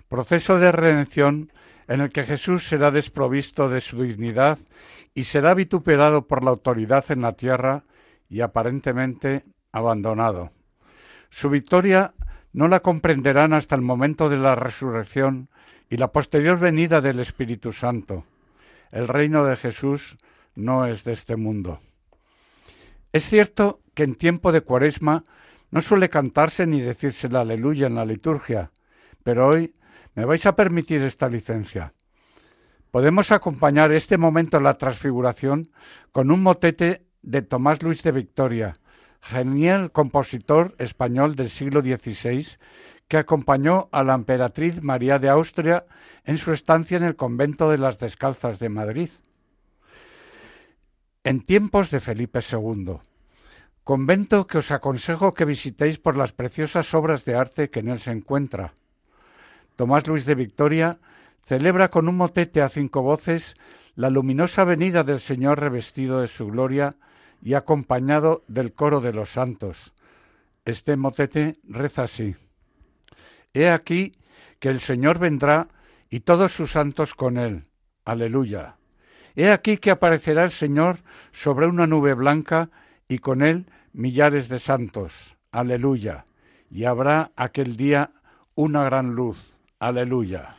Proceso 0.08 0.58
de 0.58 0.72
redención 0.72 1.52
en 1.86 2.00
el 2.00 2.10
que 2.10 2.24
Jesús 2.24 2.66
será 2.66 2.90
desprovisto 2.90 3.68
de 3.68 3.80
su 3.80 4.02
dignidad 4.02 4.58
y 5.14 5.24
será 5.24 5.54
vituperado 5.54 6.26
por 6.26 6.42
la 6.42 6.50
autoridad 6.50 7.04
en 7.10 7.22
la 7.22 7.34
tierra 7.34 7.84
y 8.28 8.40
aparentemente 8.40 9.44
abandonado. 9.70 10.50
Su 11.30 11.50
victoria 11.50 12.14
no 12.52 12.66
la 12.66 12.80
comprenderán 12.80 13.52
hasta 13.52 13.76
el 13.76 13.82
momento 13.82 14.28
de 14.28 14.38
la 14.38 14.56
resurrección 14.56 15.50
y 15.88 15.98
la 15.98 16.08
posterior 16.08 16.58
venida 16.58 17.00
del 17.00 17.20
Espíritu 17.20 17.70
Santo. 17.72 18.24
El 18.90 19.06
reino 19.06 19.44
de 19.44 19.56
Jesús 19.56 20.18
no 20.58 20.86
es 20.86 21.04
de 21.04 21.12
este 21.12 21.36
mundo. 21.36 21.78
Es 23.12 23.28
cierto 23.28 23.80
que 23.94 24.02
en 24.02 24.16
tiempo 24.16 24.52
de 24.52 24.60
cuaresma 24.60 25.24
no 25.70 25.80
suele 25.80 26.10
cantarse 26.10 26.66
ni 26.66 26.80
decirse 26.80 27.28
la 27.28 27.40
aleluya 27.40 27.86
en 27.86 27.94
la 27.94 28.04
liturgia, 28.04 28.72
pero 29.22 29.46
hoy 29.46 29.74
me 30.14 30.24
vais 30.24 30.44
a 30.46 30.56
permitir 30.56 31.02
esta 31.02 31.28
licencia. 31.28 31.94
Podemos 32.90 33.30
acompañar 33.30 33.92
este 33.92 34.18
momento 34.18 34.56
de 34.56 34.64
la 34.64 34.78
transfiguración 34.78 35.70
con 36.10 36.30
un 36.30 36.42
motete 36.42 37.06
de 37.22 37.42
Tomás 37.42 37.82
Luis 37.82 38.02
de 38.02 38.12
Victoria, 38.12 38.76
genial 39.20 39.92
compositor 39.92 40.74
español 40.78 41.36
del 41.36 41.50
siglo 41.50 41.82
XVI, 41.82 42.46
que 43.06 43.16
acompañó 43.16 43.88
a 43.92 44.02
la 44.02 44.14
emperatriz 44.14 44.82
María 44.82 45.18
de 45.18 45.28
Austria 45.28 45.86
en 46.24 46.36
su 46.36 46.52
estancia 46.52 46.96
en 46.96 47.04
el 47.04 47.16
convento 47.16 47.70
de 47.70 47.78
las 47.78 47.98
Descalzas 47.98 48.58
de 48.58 48.68
Madrid. 48.68 49.10
En 51.28 51.42
tiempos 51.42 51.90
de 51.90 52.00
Felipe 52.00 52.40
II, 52.40 53.00
convento 53.84 54.46
que 54.46 54.64
os 54.64 54.70
aconsejo 54.70 55.34
que 55.36 55.44
visitéis 55.44 56.00
por 56.00 56.16
las 56.16 56.32
preciosas 56.32 56.94
obras 56.94 57.26
de 57.26 57.34
arte 57.34 57.68
que 57.68 57.80
en 57.80 57.90
él 57.90 58.00
se 58.00 58.12
encuentra. 58.12 58.72
Tomás 59.76 60.06
Luis 60.06 60.24
de 60.24 60.34
Victoria 60.34 61.00
celebra 61.44 61.90
con 61.90 62.08
un 62.08 62.16
motete 62.16 62.62
a 62.62 62.70
cinco 62.70 63.02
voces 63.02 63.56
la 63.94 64.08
luminosa 64.08 64.64
venida 64.64 65.04
del 65.04 65.20
Señor 65.20 65.60
revestido 65.60 66.22
de 66.22 66.28
su 66.28 66.46
gloria 66.46 66.96
y 67.42 67.52
acompañado 67.52 68.42
del 68.48 68.72
coro 68.72 69.02
de 69.02 69.12
los 69.12 69.28
santos. 69.28 69.92
Este 70.64 70.96
motete 70.96 71.58
reza 71.68 72.04
así. 72.04 72.36
He 73.52 73.68
aquí 73.68 74.16
que 74.60 74.70
el 74.70 74.80
Señor 74.80 75.18
vendrá 75.18 75.68
y 76.08 76.20
todos 76.20 76.52
sus 76.52 76.72
santos 76.72 77.14
con 77.14 77.36
él. 77.36 77.64
Aleluya. 78.06 78.77
He 79.38 79.52
aquí 79.52 79.76
que 79.76 79.92
aparecerá 79.92 80.42
el 80.42 80.50
Señor 80.50 80.98
sobre 81.30 81.68
una 81.68 81.86
nube 81.86 82.12
blanca 82.14 82.70
y 83.06 83.20
con 83.20 83.42
él 83.42 83.66
millares 83.92 84.48
de 84.48 84.58
santos. 84.58 85.36
Aleluya. 85.52 86.24
Y 86.68 86.86
habrá 86.86 87.30
aquel 87.36 87.76
día 87.76 88.10
una 88.56 88.82
gran 88.82 89.14
luz. 89.14 89.38
Aleluya. 89.78 90.57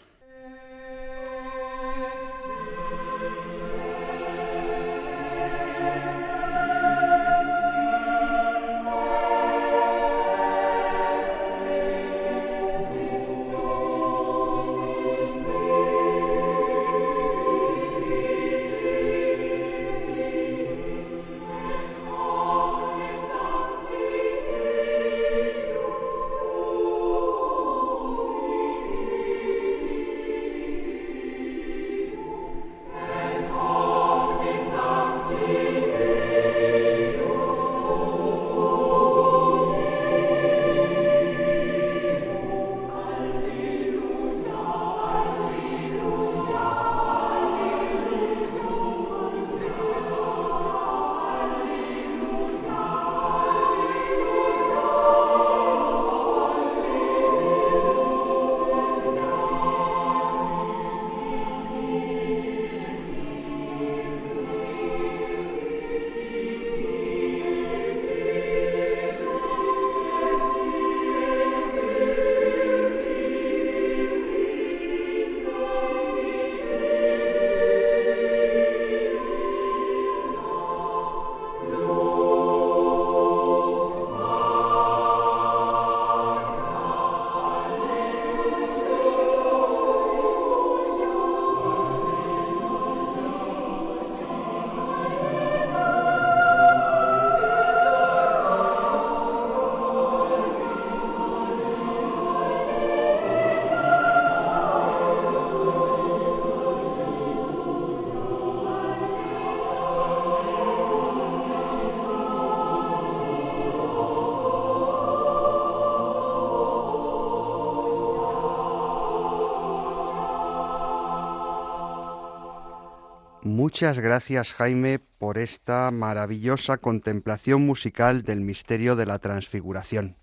Muchas 123.70 124.00
gracias 124.00 124.54
Jaime 124.54 124.98
por 124.98 125.38
esta 125.38 125.92
maravillosa 125.92 126.78
contemplación 126.80 127.68
musical 127.68 128.24
del 128.24 128.42
misterio 128.42 128.96
de 128.96 129.06
la 129.06 129.20
transfiguración. 129.20 130.16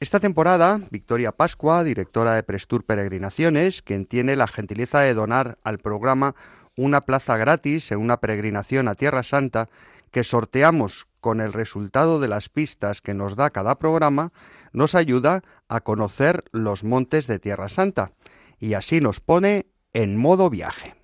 Esta 0.00 0.18
temporada, 0.18 0.80
Victoria 0.90 1.32
Pascua, 1.32 1.84
directora 1.84 2.32
de 2.32 2.42
Prestur 2.42 2.86
Peregrinaciones, 2.86 3.82
quien 3.82 4.06
tiene 4.06 4.34
la 4.34 4.48
gentileza 4.48 5.00
de 5.00 5.12
donar 5.12 5.58
al 5.62 5.76
programa 5.76 6.34
una 6.74 7.02
plaza 7.02 7.36
gratis 7.36 7.92
en 7.92 7.98
una 7.98 8.16
peregrinación 8.16 8.88
a 8.88 8.94
Tierra 8.94 9.24
Santa 9.24 9.68
que 10.10 10.24
sorteamos 10.24 11.06
con 11.20 11.42
el 11.42 11.52
resultado 11.52 12.18
de 12.18 12.28
las 12.28 12.48
pistas 12.48 13.02
que 13.02 13.12
nos 13.12 13.36
da 13.36 13.50
cada 13.50 13.78
programa, 13.78 14.32
nos 14.72 14.94
ayuda 14.94 15.42
a 15.68 15.82
conocer 15.82 16.44
los 16.52 16.82
montes 16.82 17.26
de 17.26 17.40
Tierra 17.40 17.68
Santa 17.68 18.12
y 18.58 18.72
así 18.72 19.02
nos 19.02 19.20
pone 19.20 19.66
en 19.92 20.16
modo 20.16 20.48
viaje. 20.48 20.97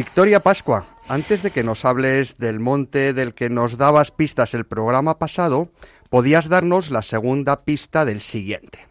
Victoria 0.00 0.40
Pascua, 0.40 0.86
antes 1.08 1.42
de 1.42 1.50
que 1.50 1.62
nos 1.62 1.84
hables 1.84 2.38
del 2.38 2.58
monte 2.58 3.12
del 3.12 3.34
que 3.34 3.50
nos 3.50 3.76
dabas 3.76 4.10
pistas 4.10 4.54
el 4.54 4.64
programa 4.64 5.18
pasado, 5.18 5.68
podías 6.08 6.48
darnos 6.48 6.90
la 6.90 7.02
segunda 7.02 7.64
pista 7.64 8.06
del 8.06 8.22
siguiente. 8.22 8.86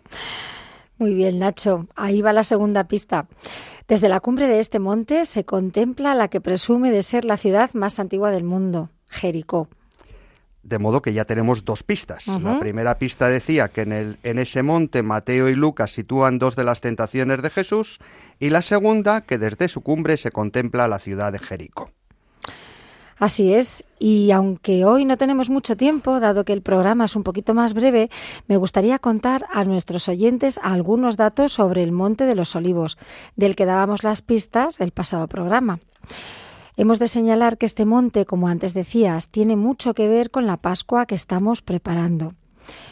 Muy 1.00 1.16
bien, 1.16 1.40
Nacho. 1.40 1.88
Ahí 1.96 2.22
va 2.22 2.32
la 2.32 2.44
segunda 2.44 2.88
pista. 2.88 3.28
Desde 3.88 4.08
la 4.08 4.20
cumbre 4.20 4.46
de 4.46 4.60
este 4.60 4.78
monte 4.78 5.26
se 5.26 5.46
contempla 5.46 6.14
la 6.14 6.28
que 6.28 6.42
presume 6.42 6.92
de 6.92 7.02
ser 7.02 7.26
la 7.26 7.38
ciudad 7.38 7.72
más 7.74 7.98
antigua 7.98 8.30
del 8.30 8.44
mundo, 8.44 8.92
Jericó. 9.10 9.68
De 10.62 10.78
modo 10.78 11.02
que 11.02 11.14
ya 11.14 11.26
tenemos 11.26 11.64
dos 11.64 11.84
pistas. 11.84 12.28
La 12.28 12.60
primera 12.60 12.98
pista 12.98 13.30
decía 13.30 13.70
que 13.70 13.82
en, 13.82 13.94
el, 13.94 14.18
en 14.24 14.40
ese 14.40 14.62
monte 14.62 15.04
Mateo 15.04 15.48
y 15.48 15.56
Lucas 15.56 15.92
sitúan 15.92 16.38
dos 16.38 16.56
de 16.56 16.66
las 16.66 16.82
tentaciones 16.82 17.42
de 17.42 17.50
Jesús 17.50 18.00
y 18.40 18.50
la 18.50 18.62
segunda 18.62 19.22
que 19.22 19.38
desde 19.38 19.70
su 19.70 19.82
cumbre 19.82 20.18
se 20.18 20.32
contempla 20.32 20.88
la 20.88 21.00
ciudad 21.00 21.32
de 21.32 21.40
Jericó. 21.40 21.92
Así 23.20 23.54
es, 23.54 23.84
y 24.00 24.32
aunque 24.32 24.86
hoy 24.86 25.04
no 25.04 25.18
tenemos 25.18 25.50
mucho 25.50 25.76
tiempo, 25.76 26.22
dado 26.22 26.46
que 26.46 26.54
el 26.54 26.62
programa 26.62 27.04
es 27.04 27.18
un 27.18 27.24
poquito 27.24 27.54
más 27.54 27.74
breve, 27.74 28.10
me 28.48 28.56
gustaría 28.56 28.98
contar 28.98 29.46
a 29.52 29.66
nuestros 29.66 30.08
oyentes 30.08 30.58
algunos 30.64 31.18
datos 31.18 31.52
sobre 31.52 31.84
el 31.84 31.92
Monte 31.92 32.26
de 32.26 32.36
los 32.36 32.56
Olivos, 32.56 32.98
del 33.36 33.58
que 33.58 33.66
dábamos 33.66 34.04
las 34.04 34.22
pistas 34.22 34.80
el 34.80 34.92
pasado 34.92 35.28
programa. 35.28 35.80
Hemos 36.82 36.98
de 36.98 37.10
señalar 37.10 37.58
que 37.58 37.66
este 37.66 37.84
monte, 37.84 38.26
como 38.26 38.48
antes 38.48 38.74
decías, 38.74 39.28
tiene 39.28 39.58
mucho 39.58 39.94
que 39.94 40.08
ver 40.08 40.32
con 40.32 40.48
la 40.48 40.56
Pascua 40.56 41.06
que 41.06 41.14
estamos 41.14 41.62
preparando. 41.62 42.36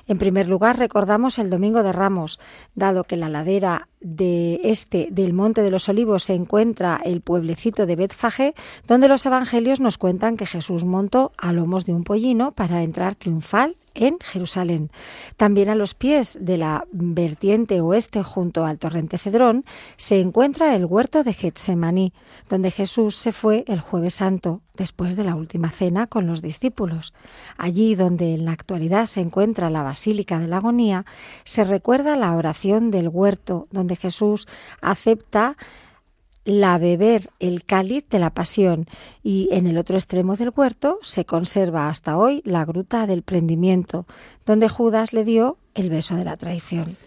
En 0.08 0.17
primer 0.17 0.50
lugar, 0.50 0.78
recordamos 0.78 1.39
el 1.39 1.50
Domingo 1.50 1.84
de 1.84 1.93
Ramos, 1.93 2.38
dado 2.76 3.06
que 3.06 3.15
la 3.15 3.30
ladera 3.30 3.88
de 3.99 4.60
este 4.63 5.10
del 5.12 5.33
Monte 5.33 5.63
de 5.63 5.71
los 5.71 5.89
Olivos 5.89 6.23
se 6.23 6.33
encuentra 6.33 6.99
el 7.03 7.21
pueblecito 7.21 7.86
de 7.86 7.95
Betfagé, 7.95 8.53
donde 8.88 9.07
los 9.07 9.25
evangelios 9.25 9.79
nos 9.79 9.97
cuentan 9.97 10.38
que 10.38 10.45
Jesús 10.45 10.86
montó 10.86 11.31
a 11.38 11.51
lomos 11.51 11.86
de 11.86 11.93
un 11.93 12.03
pollino 12.03 12.51
para 12.51 12.83
entrar 12.83 13.15
triunfal 13.15 13.75
en 13.97 14.17
Jerusalén. 14.23 14.91
También 15.36 15.69
a 15.69 15.75
los 15.75 15.93
pies 15.93 16.38
de 16.39 16.57
la 16.57 16.86
vertiente 16.91 17.81
oeste 17.81 18.23
junto 18.23 18.65
al 18.65 18.79
torrente 18.79 19.17
Cedrón 19.17 19.65
se 19.97 20.21
encuentra 20.21 20.75
el 20.75 20.86
huerto 20.86 21.23
de 21.23 21.33
Getsemaní, 21.33 22.13
donde 22.47 22.71
Jesús 22.71 23.15
se 23.15 23.31
fue 23.31 23.65
el 23.67 23.81
jueves 23.81 24.15
santo 24.15 24.62
después 24.75 25.15
de 25.15 25.23
la 25.23 25.36
última 25.36 25.71
cena 25.71 26.05
con 26.05 26.27
los 26.27 26.43
discípulos. 26.43 27.13
Allí 27.57 27.95
donde 27.95 28.36
en 28.36 28.45
la 28.45 28.51
actualidad 28.51 29.07
se 29.07 29.21
encuentra 29.21 29.71
la 29.71 29.81
Basílica 29.81 30.38
de 30.39 30.47
la 30.47 30.57
Agonía, 30.57 31.05
se 31.43 31.63
recuerda 31.63 32.15
la 32.15 32.36
oración 32.36 32.91
del 32.91 33.10
huerto 33.10 33.67
donde 33.71 33.87
Jesús 33.95 34.47
acepta 34.82 35.56
la 36.45 36.78
beber 36.78 37.30
el 37.39 37.65
cáliz 37.65 38.08
de 38.10 38.19
la 38.19 38.30
pasión 38.30 38.88
y 39.21 39.50
en 39.52 39.67
el 39.67 39.78
otro 39.78 39.97
extremo 39.97 40.36
del 40.38 40.54
huerto 40.56 41.00
se 41.02 41.26
conserva 41.26 41.89
hasta 41.89 42.17
hoy 42.17 42.41
la 42.45 42.63
gruta 42.63 43.06
del 43.06 43.21
prendimiento, 43.21 44.06
donde 44.45 44.69
Judas 44.69 45.12
le 45.12 45.26
dio 45.26 45.58
el 45.73 45.89
beso 45.89 46.15
de 46.15 46.23
la 46.23 46.38
traición. 46.38 46.97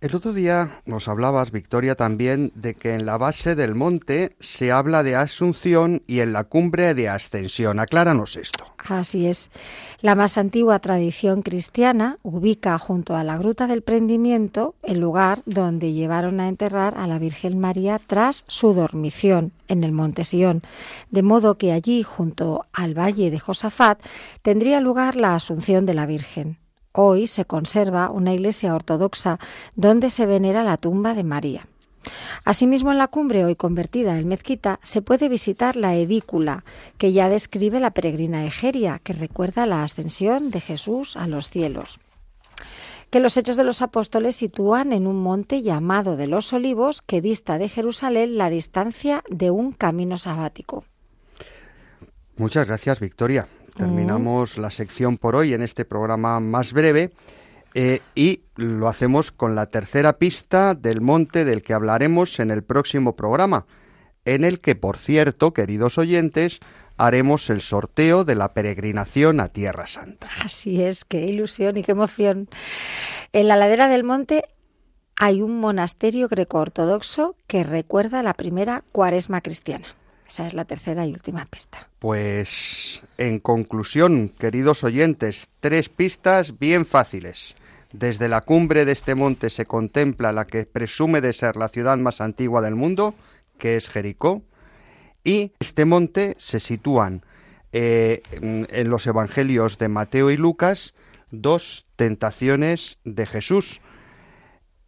El 0.00 0.14
otro 0.14 0.32
día 0.32 0.80
nos 0.86 1.08
hablabas, 1.08 1.50
Victoria, 1.50 1.96
también 1.96 2.52
de 2.54 2.74
que 2.74 2.94
en 2.94 3.04
la 3.04 3.18
base 3.18 3.56
del 3.56 3.74
monte 3.74 4.36
se 4.38 4.70
habla 4.70 5.02
de 5.02 5.16
asunción 5.16 6.04
y 6.06 6.20
en 6.20 6.32
la 6.32 6.44
cumbre 6.44 6.94
de 6.94 7.08
ascensión. 7.08 7.80
Acláranos 7.80 8.36
esto. 8.36 8.64
Así 8.88 9.26
es. 9.26 9.50
La 10.00 10.14
más 10.14 10.38
antigua 10.38 10.78
tradición 10.78 11.42
cristiana 11.42 12.18
ubica 12.22 12.78
junto 12.78 13.16
a 13.16 13.24
la 13.24 13.38
Gruta 13.38 13.66
del 13.66 13.82
Prendimiento 13.82 14.76
el 14.84 15.00
lugar 15.00 15.42
donde 15.46 15.92
llevaron 15.92 16.38
a 16.38 16.46
enterrar 16.46 16.96
a 16.96 17.08
la 17.08 17.18
Virgen 17.18 17.58
María 17.58 18.00
tras 18.06 18.44
su 18.46 18.74
dormición 18.74 19.50
en 19.66 19.82
el 19.82 19.90
monte 19.90 20.22
Sión, 20.22 20.62
de 21.10 21.24
modo 21.24 21.58
que 21.58 21.72
allí, 21.72 22.04
junto 22.04 22.62
al 22.72 22.96
valle 22.96 23.32
de 23.32 23.40
Josafat, 23.40 24.00
tendría 24.42 24.78
lugar 24.78 25.16
la 25.16 25.34
asunción 25.34 25.86
de 25.86 25.94
la 25.94 26.06
Virgen. 26.06 26.56
Hoy 27.00 27.28
se 27.28 27.44
conserva 27.44 28.10
una 28.10 28.32
iglesia 28.32 28.74
ortodoxa 28.74 29.38
donde 29.76 30.10
se 30.10 30.26
venera 30.26 30.64
la 30.64 30.76
tumba 30.76 31.14
de 31.14 31.22
María. 31.22 31.68
Asimismo, 32.44 32.90
en 32.90 32.98
la 32.98 33.06
cumbre, 33.06 33.44
hoy 33.44 33.54
convertida 33.54 34.18
en 34.18 34.26
mezquita, 34.26 34.80
se 34.82 35.00
puede 35.00 35.28
visitar 35.28 35.76
la 35.76 35.94
edícula, 35.94 36.64
que 36.96 37.12
ya 37.12 37.28
describe 37.28 37.78
la 37.78 37.92
peregrina 37.92 38.44
Egeria, 38.44 39.00
que 39.00 39.12
recuerda 39.12 39.64
la 39.64 39.84
ascensión 39.84 40.50
de 40.50 40.60
Jesús 40.60 41.16
a 41.16 41.28
los 41.28 41.48
cielos 41.48 42.00
que 43.10 43.20
los 43.20 43.36
Hechos 43.36 43.56
de 43.56 43.64
los 43.64 43.80
Apóstoles 43.80 44.36
sitúan 44.36 44.92
en 44.92 45.06
un 45.06 45.22
monte 45.22 45.62
llamado 45.62 46.16
de 46.16 46.26
los 46.26 46.52
Olivos 46.52 47.00
que 47.00 47.22
dista 47.22 47.56
de 47.56 47.68
Jerusalén 47.68 48.36
la 48.36 48.50
distancia 48.50 49.22
de 49.30 49.50
un 49.50 49.72
camino 49.72 50.18
sabático. 50.18 50.84
Muchas 52.36 52.66
gracias, 52.66 53.00
Victoria. 53.00 53.48
Terminamos 53.78 54.58
la 54.58 54.72
sección 54.72 55.18
por 55.18 55.36
hoy 55.36 55.54
en 55.54 55.62
este 55.62 55.84
programa 55.84 56.40
más 56.40 56.72
breve 56.72 57.12
eh, 57.74 58.00
y 58.16 58.40
lo 58.56 58.88
hacemos 58.88 59.30
con 59.30 59.54
la 59.54 59.66
tercera 59.66 60.14
pista 60.18 60.74
del 60.74 61.00
monte 61.00 61.44
del 61.44 61.62
que 61.62 61.74
hablaremos 61.74 62.40
en 62.40 62.50
el 62.50 62.64
próximo 62.64 63.14
programa, 63.14 63.66
en 64.24 64.44
el 64.44 64.58
que, 64.58 64.74
por 64.74 64.98
cierto, 64.98 65.54
queridos 65.54 65.96
oyentes, 65.96 66.58
haremos 66.96 67.50
el 67.50 67.60
sorteo 67.60 68.24
de 68.24 68.34
la 68.34 68.52
peregrinación 68.52 69.38
a 69.38 69.46
Tierra 69.46 69.86
Santa. 69.86 70.28
Así 70.42 70.82
es, 70.82 71.04
qué 71.04 71.26
ilusión 71.26 71.76
y 71.76 71.84
qué 71.84 71.92
emoción. 71.92 72.48
En 73.32 73.46
la 73.46 73.54
ladera 73.54 73.86
del 73.86 74.02
monte 74.02 74.42
hay 75.14 75.40
un 75.40 75.60
monasterio 75.60 76.26
greco-ortodoxo 76.26 77.36
que 77.46 77.62
recuerda 77.62 78.24
la 78.24 78.34
primera 78.34 78.82
cuaresma 78.90 79.40
cristiana. 79.40 79.86
Esa 80.28 80.46
es 80.46 80.54
la 80.54 80.66
tercera 80.66 81.06
y 81.06 81.12
última 81.12 81.46
pista. 81.46 81.88
Pues 81.98 83.02
en 83.16 83.40
conclusión, 83.40 84.28
queridos 84.28 84.84
oyentes, 84.84 85.48
tres 85.60 85.88
pistas 85.88 86.58
bien 86.58 86.84
fáciles. 86.84 87.56
Desde 87.92 88.28
la 88.28 88.42
cumbre 88.42 88.84
de 88.84 88.92
este 88.92 89.14
monte 89.14 89.48
se 89.48 89.64
contempla 89.64 90.32
la 90.32 90.46
que 90.46 90.66
presume 90.66 91.22
de 91.22 91.32
ser 91.32 91.56
la 91.56 91.68
ciudad 91.68 91.96
más 91.96 92.20
antigua 92.20 92.60
del 92.60 92.76
mundo, 92.76 93.14
que 93.56 93.76
es 93.76 93.88
Jericó, 93.88 94.42
y 95.24 95.52
este 95.58 95.86
monte 95.86 96.34
se 96.38 96.60
sitúan 96.60 97.24
eh, 97.72 98.22
en 98.30 98.90
los 98.90 99.06
evangelios 99.06 99.78
de 99.78 99.88
Mateo 99.88 100.30
y 100.30 100.36
Lucas 100.36 100.94
dos 101.30 101.86
tentaciones 101.96 102.98
de 103.04 103.26
Jesús. 103.26 103.80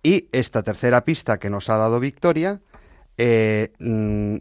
Y 0.03 0.29
esta 0.33 0.62
tercera 0.62 1.05
pista 1.05 1.38
que 1.38 1.50
nos 1.50 1.68
ha 1.68 1.76
dado 1.76 2.00
Victoria 2.00 2.61
eh, 3.18 3.72
mm, 3.79 4.37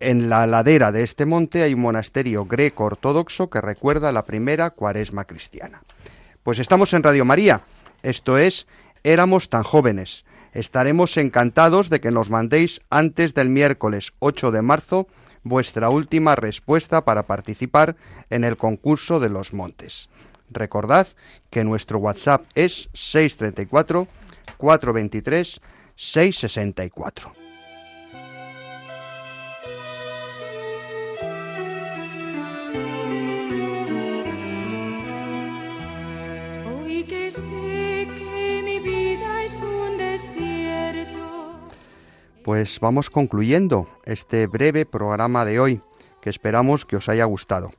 en 0.00 0.28
la 0.28 0.46
ladera 0.46 0.92
de 0.92 1.02
este 1.02 1.26
monte 1.26 1.62
hay 1.62 1.74
un 1.74 1.80
monasterio 1.80 2.44
greco-ortodoxo 2.44 3.50
que 3.50 3.60
recuerda 3.60 4.12
la 4.12 4.24
primera 4.24 4.70
cuaresma 4.70 5.24
cristiana. 5.24 5.82
Pues 6.42 6.58
estamos 6.58 6.92
en 6.92 7.02
Radio 7.02 7.24
María, 7.24 7.62
esto 8.02 8.38
es 8.38 8.66
Éramos 9.02 9.50
tan 9.50 9.64
jóvenes. 9.64 10.24
Estaremos 10.52 11.16
encantados 11.18 11.90
de 11.90 12.00
que 12.00 12.10
nos 12.10 12.30
mandéis 12.30 12.80
antes 12.88 13.34
del 13.34 13.50
miércoles 13.50 14.12
8 14.20 14.50
de 14.50 14.62
marzo 14.62 15.08
vuestra 15.42 15.90
última 15.90 16.36
respuesta 16.36 17.04
para 17.04 17.26
participar 17.26 17.96
en 18.30 18.44
el 18.44 18.56
concurso 18.56 19.20
de 19.20 19.28
los 19.28 19.52
montes. 19.52 20.08
Recordad 20.50 21.06
que 21.50 21.64
nuestro 21.64 21.98
WhatsApp 21.98 22.44
es 22.54 22.88
634 22.94 24.08
423 24.56 25.60
664. 25.96 27.43
Pues 42.44 42.78
vamos 42.78 43.08
concluyendo 43.08 43.88
este 44.04 44.46
breve 44.46 44.84
programa 44.84 45.46
de 45.46 45.58
hoy, 45.58 45.80
que 46.20 46.28
esperamos 46.28 46.84
que 46.84 46.96
os 46.96 47.08
haya 47.08 47.24
gustado. 47.24 47.72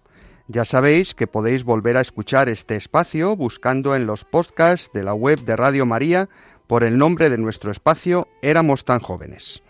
Ya 0.47 0.65
sabéis 0.65 1.13
que 1.13 1.27
podéis 1.27 1.63
volver 1.63 1.97
a 1.97 2.01
escuchar 2.01 2.49
este 2.49 2.75
espacio 2.75 3.35
buscando 3.35 3.95
en 3.95 4.07
los 4.07 4.25
podcasts 4.25 4.89
de 4.91 5.03
la 5.03 5.13
web 5.13 5.45
de 5.45 5.55
Radio 5.55 5.85
María 5.85 6.29
por 6.65 6.83
el 6.83 6.97
nombre 6.97 7.29
de 7.29 7.37
nuestro 7.37 7.69
espacio 7.69 8.27
Éramos 8.41 8.85
tan 8.85 9.01
jóvenes. 9.01 9.61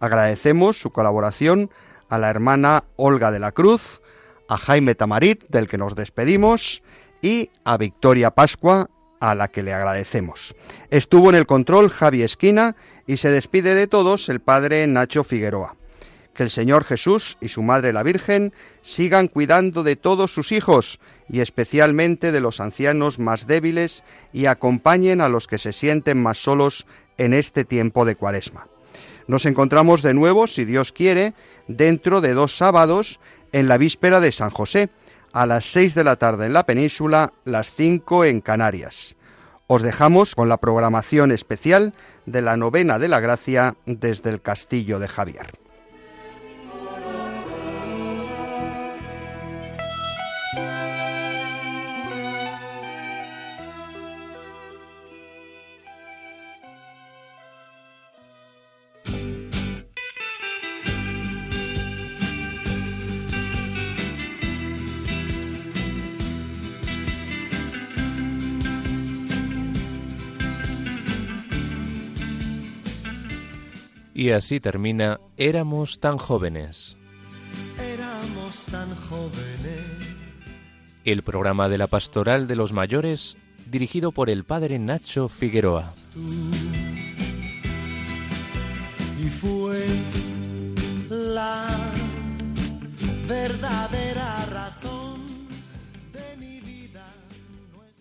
Agradecemos 0.00 0.80
su 0.80 0.92
colaboración 0.92 1.70
a 2.08 2.16
la 2.16 2.30
hermana 2.30 2.84
Olga 2.96 3.30
de 3.30 3.40
la 3.40 3.52
Cruz, 3.52 4.00
a 4.48 4.56
Jaime 4.56 4.94
Tamarit, 4.94 5.44
del 5.50 5.68
que 5.68 5.76
nos 5.76 5.94
despedimos, 5.94 6.82
y 7.20 7.50
a 7.64 7.76
Victoria 7.76 8.30
Pascua, 8.30 8.88
a 9.20 9.34
la 9.34 9.48
que 9.48 9.62
le 9.62 9.72
agradecemos. 9.72 10.54
Estuvo 10.90 11.30
en 11.30 11.36
el 11.36 11.46
control 11.46 11.90
Javi 11.90 12.22
Esquina 12.22 12.76
y 13.06 13.16
se 13.18 13.30
despide 13.30 13.74
de 13.74 13.86
todos 13.86 14.28
el 14.28 14.40
padre 14.40 14.86
Nacho 14.86 15.24
Figueroa. 15.24 15.76
Que 16.34 16.44
el 16.44 16.50
Señor 16.50 16.84
Jesús 16.84 17.36
y 17.40 17.48
su 17.48 17.62
Madre 17.62 17.92
la 17.92 18.04
Virgen 18.04 18.52
sigan 18.80 19.26
cuidando 19.26 19.82
de 19.82 19.96
todos 19.96 20.32
sus 20.32 20.52
hijos 20.52 21.00
y 21.28 21.40
especialmente 21.40 22.30
de 22.30 22.40
los 22.40 22.60
ancianos 22.60 23.18
más 23.18 23.48
débiles 23.48 24.04
y 24.32 24.46
acompañen 24.46 25.20
a 25.20 25.28
los 25.28 25.48
que 25.48 25.58
se 25.58 25.72
sienten 25.72 26.22
más 26.22 26.38
solos 26.38 26.86
en 27.16 27.34
este 27.34 27.64
tiempo 27.64 28.04
de 28.04 28.14
cuaresma. 28.14 28.68
Nos 29.26 29.46
encontramos 29.46 30.00
de 30.02 30.14
nuevo, 30.14 30.46
si 30.46 30.64
Dios 30.64 30.92
quiere, 30.92 31.34
dentro 31.66 32.20
de 32.20 32.34
dos 32.34 32.56
sábados 32.56 33.18
en 33.52 33.68
la 33.68 33.76
víspera 33.76 34.20
de 34.20 34.32
San 34.32 34.50
José, 34.50 34.90
a 35.38 35.46
las 35.46 35.66
seis 35.70 35.94
de 35.94 36.02
la 36.02 36.16
tarde 36.16 36.46
en 36.46 36.52
la 36.52 36.64
península, 36.64 37.32
las 37.44 37.70
cinco 37.70 38.24
en 38.24 38.40
Canarias. 38.40 39.14
Os 39.68 39.82
dejamos 39.82 40.34
con 40.34 40.48
la 40.48 40.56
programación 40.56 41.30
especial 41.30 41.94
de 42.26 42.42
la 42.42 42.56
novena 42.56 42.98
de 42.98 43.06
la 43.06 43.20
gracia 43.20 43.76
desde 43.86 44.30
el 44.30 44.42
castillo 44.42 44.98
de 44.98 45.06
Javier. 45.06 45.52
Y 74.18 74.32
así 74.32 74.58
termina 74.58 75.20
Éramos 75.36 76.00
tan 76.00 76.18
jóvenes. 76.18 76.96
Éramos 77.80 78.66
tan 78.66 78.92
jóvenes. 78.96 79.80
El 81.04 81.22
programa 81.22 81.68
de 81.68 81.78
la 81.78 81.86
Pastoral 81.86 82.48
de 82.48 82.56
los 82.56 82.72
Mayores, 82.72 83.36
dirigido 83.70 84.10
por 84.10 84.28
el 84.28 84.42
padre 84.42 84.80
Nacho 84.80 85.28
Figueroa. 85.28 85.92
Y 89.24 89.28
fue 89.28 89.86
la 91.08 91.92
verdadera 93.28 94.07